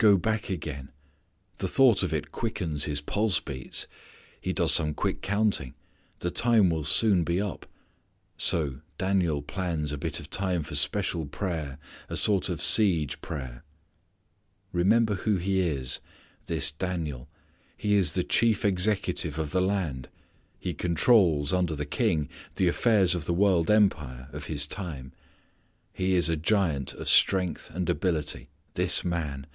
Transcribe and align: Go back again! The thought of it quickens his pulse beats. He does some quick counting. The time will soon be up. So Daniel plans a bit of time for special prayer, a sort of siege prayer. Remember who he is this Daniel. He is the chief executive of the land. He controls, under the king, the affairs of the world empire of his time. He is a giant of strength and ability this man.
Go 0.00 0.16
back 0.16 0.48
again! 0.48 0.90
The 1.56 1.66
thought 1.66 2.04
of 2.04 2.14
it 2.14 2.30
quickens 2.30 2.84
his 2.84 3.00
pulse 3.00 3.40
beats. 3.40 3.88
He 4.40 4.52
does 4.52 4.72
some 4.72 4.94
quick 4.94 5.22
counting. 5.22 5.74
The 6.20 6.30
time 6.30 6.70
will 6.70 6.84
soon 6.84 7.24
be 7.24 7.40
up. 7.40 7.66
So 8.36 8.80
Daniel 8.96 9.42
plans 9.42 9.90
a 9.90 9.98
bit 9.98 10.20
of 10.20 10.30
time 10.30 10.62
for 10.62 10.76
special 10.76 11.26
prayer, 11.26 11.78
a 12.08 12.16
sort 12.16 12.48
of 12.48 12.62
siege 12.62 13.20
prayer. 13.22 13.64
Remember 14.70 15.16
who 15.16 15.34
he 15.34 15.58
is 15.58 15.98
this 16.46 16.70
Daniel. 16.70 17.28
He 17.76 17.94
is 17.96 18.12
the 18.12 18.22
chief 18.22 18.64
executive 18.64 19.36
of 19.36 19.50
the 19.50 19.60
land. 19.60 20.08
He 20.60 20.74
controls, 20.74 21.52
under 21.52 21.74
the 21.74 21.84
king, 21.84 22.28
the 22.54 22.68
affairs 22.68 23.16
of 23.16 23.24
the 23.24 23.34
world 23.34 23.68
empire 23.68 24.28
of 24.30 24.44
his 24.44 24.64
time. 24.64 25.10
He 25.92 26.14
is 26.14 26.28
a 26.28 26.36
giant 26.36 26.94
of 26.94 27.08
strength 27.08 27.70
and 27.74 27.90
ability 27.90 28.48
this 28.74 29.04
man. 29.04 29.48